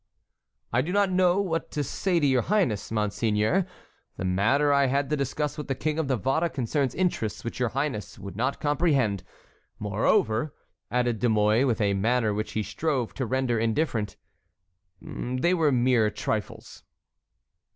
"I 0.73 0.81
do 0.81 0.91
not 0.91 1.11
know 1.11 1.39
what 1.39 1.69
to 1.73 1.83
say 1.83 2.19
to 2.19 2.25
your 2.25 2.41
highness, 2.41 2.91
monseigneur. 2.91 3.67
The 4.17 4.25
matter 4.25 4.73
I 4.73 4.87
had 4.87 5.11
to 5.11 5.15
discuss 5.15 5.59
with 5.59 5.67
the 5.67 5.75
King 5.75 5.99
of 5.99 6.07
Navarre 6.07 6.49
concerned 6.49 6.95
interests 6.95 7.43
which 7.43 7.59
your 7.59 7.69
highness 7.69 8.17
would 8.17 8.35
not 8.35 8.59
comprehend. 8.59 9.23
Moreover," 9.77 10.55
added 10.89 11.19
De 11.19 11.29
Mouy 11.29 11.65
with 11.65 11.79
a 11.79 11.93
manner 11.93 12.33
which 12.33 12.53
he 12.53 12.63
strove 12.63 13.13
to 13.13 13.27
render 13.27 13.59
indifferent, 13.59 14.15
"they 14.99 15.53
were 15.53 15.71
mere 15.71 16.09
trifles." 16.09 16.81